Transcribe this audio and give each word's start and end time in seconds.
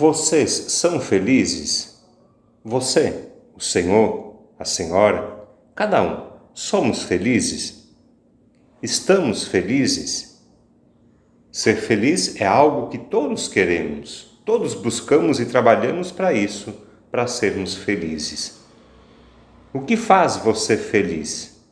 Vocês 0.00 0.50
são 0.50 0.98
felizes? 0.98 2.02
Você, 2.64 3.32
o 3.54 3.60
Senhor, 3.60 4.46
a 4.58 4.64
Senhora, 4.64 5.46
cada 5.74 6.02
um, 6.02 6.26
somos 6.54 7.02
felizes? 7.02 7.94
Estamos 8.82 9.44
felizes? 9.44 10.42
Ser 11.52 11.76
feliz 11.76 12.40
é 12.40 12.46
algo 12.46 12.88
que 12.88 12.96
todos 12.96 13.46
queremos, 13.46 14.40
todos 14.46 14.72
buscamos 14.72 15.38
e 15.38 15.44
trabalhamos 15.44 16.10
para 16.10 16.32
isso, 16.32 16.72
para 17.10 17.26
sermos 17.26 17.74
felizes. 17.74 18.58
O 19.70 19.82
que 19.82 19.98
faz 19.98 20.38
você 20.38 20.78
feliz? 20.78 21.62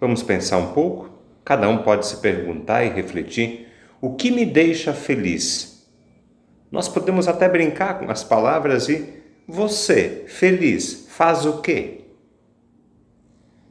Vamos 0.00 0.24
pensar 0.24 0.58
um 0.58 0.72
pouco? 0.72 1.08
Cada 1.44 1.68
um 1.68 1.84
pode 1.84 2.04
se 2.04 2.16
perguntar 2.16 2.84
e 2.84 2.88
refletir: 2.88 3.68
o 4.00 4.16
que 4.16 4.32
me 4.32 4.44
deixa 4.44 4.92
feliz? 4.92 5.79
Nós 6.70 6.88
podemos 6.88 7.26
até 7.26 7.48
brincar 7.48 7.98
com 7.98 8.10
as 8.10 8.22
palavras 8.22 8.88
e 8.88 9.20
você, 9.46 10.24
feliz, 10.28 11.06
faz 11.08 11.44
o 11.44 11.60
quê? 11.60 12.02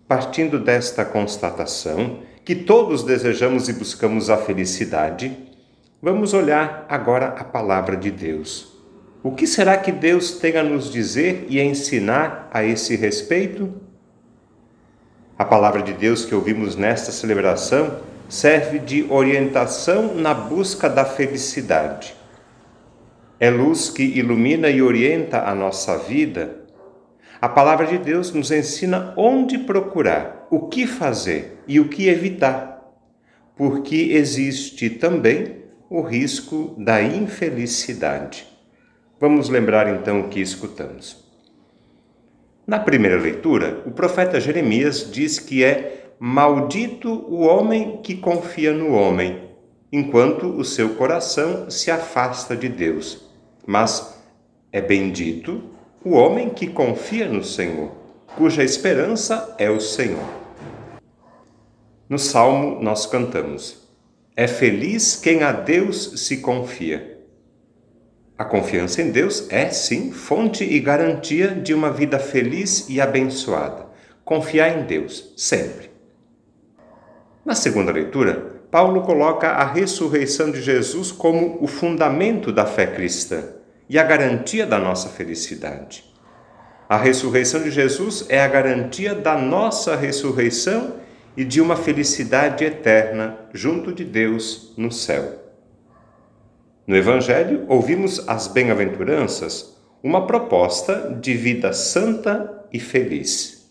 Partindo 0.07 0.59
desta 0.59 1.05
constatação, 1.05 2.19
que 2.43 2.55
todos 2.55 3.03
desejamos 3.03 3.69
e 3.69 3.73
buscamos 3.73 4.29
a 4.29 4.35
felicidade, 4.35 5.37
vamos 6.01 6.33
olhar 6.33 6.85
agora 6.89 7.27
a 7.27 7.43
palavra 7.43 7.95
de 7.95 8.11
Deus. 8.11 8.77
O 9.23 9.31
que 9.31 9.47
será 9.47 9.77
que 9.77 9.91
Deus 9.91 10.31
tem 10.31 10.57
a 10.57 10.63
nos 10.63 10.91
dizer 10.91 11.45
e 11.47 11.59
a 11.59 11.63
ensinar 11.63 12.49
a 12.51 12.63
esse 12.63 12.95
respeito? 12.95 13.73
A 15.37 15.45
palavra 15.45 15.81
de 15.81 15.93
Deus 15.93 16.25
que 16.25 16.35
ouvimos 16.35 16.75
nesta 16.75 17.11
celebração 17.13 17.99
serve 18.27 18.79
de 18.79 19.05
orientação 19.09 20.15
na 20.15 20.33
busca 20.33 20.89
da 20.89 21.05
felicidade 21.05 22.18
é 23.39 23.49
luz 23.49 23.89
que 23.89 24.03
ilumina 24.03 24.69
e 24.69 24.81
orienta 24.81 25.43
a 25.43 25.55
nossa 25.55 25.97
vida. 25.97 26.65
A 27.41 27.47
palavra 27.47 27.87
de 27.87 27.97
Deus 27.97 28.33
nos 28.33 28.51
ensina 28.51 29.13
onde 29.15 29.57
procurar, 29.59 30.45
o 30.51 30.67
que 30.67 30.85
fazer 30.85 31.59
e 31.65 31.79
o 31.79 31.87
que 31.87 32.09
evitar, 32.09 32.91
porque 33.55 34.09
existe 34.11 34.89
também 34.89 35.59
o 35.89 36.01
risco 36.01 36.75
da 36.77 37.01
infelicidade. 37.01 38.45
Vamos 39.19 39.47
lembrar 39.47 39.87
então 39.87 40.21
o 40.21 40.27
que 40.27 40.41
escutamos. 40.41 41.25
Na 42.67 42.79
primeira 42.79 43.17
leitura, 43.17 43.81
o 43.85 43.91
profeta 43.91 44.39
Jeremias 44.39 45.09
diz 45.09 45.39
que 45.39 45.63
é 45.63 46.11
maldito 46.19 47.09
o 47.09 47.39
homem 47.41 48.01
que 48.03 48.17
confia 48.17 48.73
no 48.73 48.91
homem, 48.91 49.49
enquanto 49.91 50.45
o 50.45 50.65
seu 50.65 50.89
coração 50.95 51.69
se 51.69 51.89
afasta 51.89 52.55
de 52.55 52.67
Deus 52.67 53.28
mas 53.69 54.19
é 54.71 54.81
bendito 54.81 55.61
o 56.03 56.13
homem 56.13 56.49
que 56.49 56.65
confia 56.65 57.27
no 57.27 57.43
Senhor, 57.43 57.91
cuja 58.35 58.63
esperança 58.63 59.53
é 59.59 59.69
o 59.69 59.79
Senhor. 59.79 60.27
No 62.09 62.17
salmo 62.17 62.81
nós 62.81 63.05
cantamos: 63.05 63.87
É 64.35 64.47
feliz 64.47 65.15
quem 65.15 65.43
a 65.43 65.51
Deus 65.51 66.19
se 66.25 66.37
confia. 66.37 67.19
A 68.35 68.43
confiança 68.43 69.03
em 69.03 69.11
Deus 69.11 69.45
é, 69.51 69.69
sim, 69.69 70.11
fonte 70.11 70.63
e 70.63 70.79
garantia 70.79 71.49
de 71.49 71.71
uma 71.71 71.91
vida 71.91 72.17
feliz 72.17 72.89
e 72.89 72.99
abençoada. 72.99 73.85
Confiar 74.25 74.79
em 74.79 74.87
Deus, 74.87 75.31
sempre. 75.37 75.91
Na 77.45 77.53
segunda 77.53 77.91
leitura, 77.91 78.63
Paulo 78.71 79.03
coloca 79.03 79.49
a 79.49 79.63
ressurreição 79.63 80.49
de 80.49 80.59
Jesus 80.59 81.11
como 81.11 81.59
o 81.61 81.67
fundamento 81.67 82.51
da 82.51 82.65
fé 82.65 82.87
cristã 82.87 83.58
e 83.89 83.97
a 83.97 84.03
garantia 84.03 84.67
da 84.67 84.77
nossa 84.77 85.09
felicidade. 85.09 86.05
A 86.87 86.97
ressurreição 86.97 87.63
de 87.63 87.71
Jesus 87.71 88.25
é 88.29 88.39
a 88.39 88.47
garantia 88.47 89.15
da 89.15 89.35
nossa 89.35 89.95
ressurreição 89.95 90.97
e 91.35 91.43
de 91.43 91.59
uma 91.59 91.75
felicidade 91.75 92.63
eterna 92.63 93.37
junto 93.53 93.91
de 93.91 94.03
Deus 94.05 94.73
no 94.77 94.91
céu. 94.91 95.39
No 96.85 96.95
Evangelho, 96.95 97.65
ouvimos 97.67 98.27
as 98.27 98.47
bem-aventuranças, 98.47 99.77
uma 100.01 100.25
proposta 100.25 101.17
de 101.21 101.33
vida 101.33 101.73
santa 101.73 102.65
e 102.71 102.79
feliz. 102.79 103.69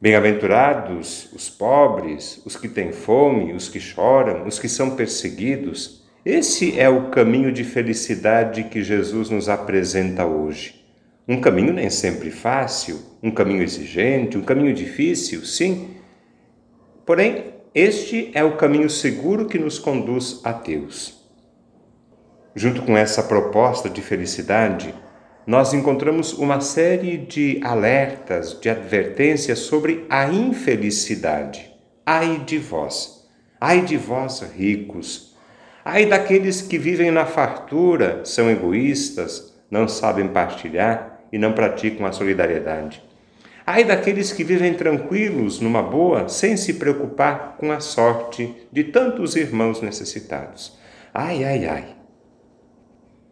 Bem-aventurados 0.00 1.28
os 1.32 1.50
pobres, 1.50 2.40
os 2.46 2.54
que 2.54 2.68
têm 2.68 2.92
fome, 2.92 3.52
os 3.52 3.68
que 3.68 3.80
choram, 3.80 4.46
os 4.46 4.60
que 4.60 4.68
são 4.68 4.94
perseguidos, 4.94 6.07
esse 6.24 6.78
é 6.78 6.88
o 6.88 7.10
caminho 7.10 7.52
de 7.52 7.64
felicidade 7.64 8.64
que 8.64 8.82
Jesus 8.82 9.30
nos 9.30 9.48
apresenta 9.48 10.26
hoje. 10.26 10.84
Um 11.26 11.40
caminho 11.40 11.72
nem 11.72 11.90
sempre 11.90 12.30
fácil, 12.30 13.00
um 13.22 13.30
caminho 13.30 13.62
exigente, 13.62 14.38
um 14.38 14.42
caminho 14.42 14.74
difícil, 14.74 15.44
sim. 15.44 15.96
Porém, 17.04 17.54
este 17.74 18.30
é 18.34 18.42
o 18.42 18.56
caminho 18.56 18.90
seguro 18.90 19.46
que 19.46 19.58
nos 19.58 19.78
conduz 19.78 20.40
a 20.42 20.52
Deus. 20.52 21.22
Junto 22.54 22.82
com 22.82 22.96
essa 22.96 23.22
proposta 23.22 23.88
de 23.88 24.00
felicidade, 24.00 24.94
nós 25.46 25.72
encontramos 25.72 26.32
uma 26.32 26.60
série 26.60 27.16
de 27.16 27.60
alertas, 27.62 28.58
de 28.60 28.68
advertências 28.68 29.60
sobre 29.60 30.04
a 30.10 30.26
infelicidade. 30.26 31.72
Ai 32.04 32.42
de 32.44 32.58
vós, 32.58 33.26
ai 33.60 33.82
de 33.82 33.96
vós 33.96 34.40
ricos, 34.40 35.36
Ai 35.90 36.04
daqueles 36.04 36.60
que 36.60 36.76
vivem 36.76 37.10
na 37.10 37.24
fartura, 37.24 38.20
são 38.22 38.50
egoístas, 38.50 39.54
não 39.70 39.88
sabem 39.88 40.28
partilhar 40.28 41.22
e 41.32 41.38
não 41.38 41.54
praticam 41.54 42.04
a 42.04 42.12
solidariedade. 42.12 43.02
Ai 43.64 43.84
daqueles 43.84 44.30
que 44.30 44.44
vivem 44.44 44.74
tranquilos, 44.74 45.60
numa 45.60 45.82
boa, 45.82 46.28
sem 46.28 46.58
se 46.58 46.74
preocupar 46.74 47.56
com 47.56 47.72
a 47.72 47.80
sorte 47.80 48.54
de 48.70 48.84
tantos 48.84 49.34
irmãos 49.34 49.80
necessitados. 49.80 50.78
Ai, 51.14 51.42
ai, 51.42 51.64
ai. 51.64 51.96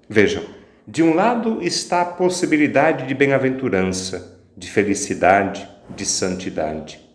Vejam, 0.09 0.43
de 0.89 1.03
um 1.03 1.13
lado 1.13 1.63
está 1.63 2.01
a 2.01 2.07
possibilidade 2.07 3.07
de 3.07 3.15
bem-aventurança, 3.15 4.41
de 4.57 4.71
felicidade, 4.71 5.69
de 5.95 6.07
santidade. 6.07 7.07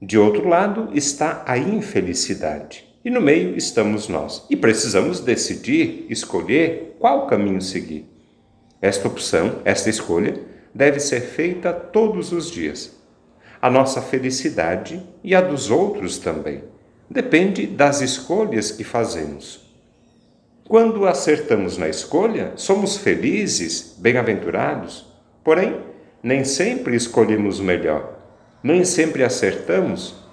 De 0.00 0.16
outro 0.16 0.46
lado 0.46 0.90
está 0.94 1.42
a 1.48 1.58
infelicidade 1.58 2.87
e 3.08 3.10
no 3.10 3.22
meio 3.22 3.56
estamos 3.56 4.06
nós. 4.06 4.44
E 4.50 4.54
precisamos 4.54 5.20
decidir, 5.20 6.04
escolher 6.10 6.94
qual 6.98 7.26
caminho 7.26 7.62
seguir. 7.62 8.04
Esta 8.82 9.08
opção, 9.08 9.62
esta 9.64 9.88
escolha, 9.88 10.38
deve 10.74 11.00
ser 11.00 11.22
feita 11.22 11.72
todos 11.72 12.32
os 12.32 12.50
dias. 12.50 12.94
A 13.62 13.70
nossa 13.70 14.02
felicidade 14.02 15.02
e 15.24 15.34
a 15.34 15.40
dos 15.40 15.70
outros 15.70 16.18
também 16.18 16.62
depende 17.08 17.66
das 17.66 18.02
escolhas 18.02 18.72
que 18.72 18.84
fazemos. 18.84 19.66
Quando 20.68 21.06
acertamos 21.06 21.78
na 21.78 21.88
escolha, 21.88 22.52
somos 22.56 22.98
felizes, 22.98 23.96
bem-aventurados. 23.96 25.06
Porém, 25.42 25.80
nem 26.22 26.44
sempre 26.44 26.94
escolhemos 26.94 27.58
o 27.58 27.64
melhor, 27.64 28.18
nem 28.62 28.84
sempre 28.84 29.24
acertamos 29.24 30.27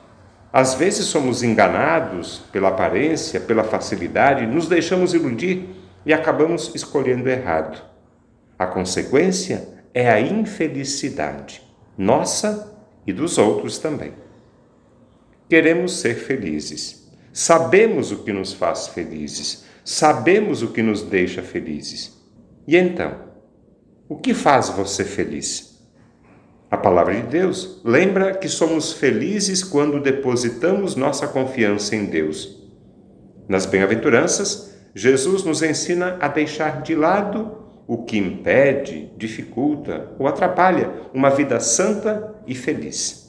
às 0.55 0.73
vezes 0.73 1.07
somos 1.07 1.43
enganados 1.43 2.41
pela 2.49 2.69
aparência, 2.69 3.41
pela 3.41 3.61
facilidade, 3.61 4.47
nos 4.47 4.69
deixamos 4.69 5.13
iludir 5.13 5.67
e 6.05 6.13
acabamos 6.13 6.73
escolhendo 6.73 7.27
errado. 7.27 7.83
A 8.57 8.65
consequência 8.65 9.67
é 9.93 10.09
a 10.09 10.21
infelicidade, 10.21 11.61
nossa 11.97 12.73
e 13.05 13.11
dos 13.11 13.37
outros 13.37 13.79
também. 13.79 14.13
Queremos 15.49 15.99
ser 15.99 16.15
felizes. 16.15 17.11
Sabemos 17.33 18.13
o 18.13 18.23
que 18.23 18.31
nos 18.31 18.53
faz 18.53 18.87
felizes, 18.87 19.65
sabemos 19.83 20.63
o 20.63 20.69
que 20.69 20.81
nos 20.81 21.03
deixa 21.03 21.41
felizes. 21.41 22.17
E 22.65 22.77
então, 22.77 23.13
o 24.07 24.15
que 24.15 24.33
faz 24.33 24.69
você 24.69 25.03
feliz? 25.03 25.74
A 26.69 26.77
palavra 26.77 27.13
de 27.13 27.21
Deus 27.21 27.81
lembra 27.83 28.33
que 28.33 28.49
somos 28.49 28.93
felizes 28.93 29.63
quando 29.63 30.01
depositamos 30.01 30.95
nossa 30.95 31.27
confiança 31.27 31.95
em 31.95 32.05
Deus. 32.05 32.63
Nas 33.47 33.65
bem-aventuranças, 33.65 34.75
Jesus 34.93 35.43
nos 35.43 35.61
ensina 35.61 36.17
a 36.19 36.27
deixar 36.27 36.81
de 36.81 36.95
lado 36.95 37.65
o 37.87 38.03
que 38.03 38.17
impede, 38.17 39.11
dificulta 39.15 40.09
ou 40.17 40.27
atrapalha 40.27 40.91
uma 41.13 41.29
vida 41.29 41.59
santa 41.59 42.35
e 42.47 42.55
feliz. 42.55 43.24